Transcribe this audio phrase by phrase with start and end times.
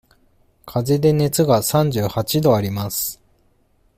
[0.65, 3.21] かぜで熱が三十八度あります。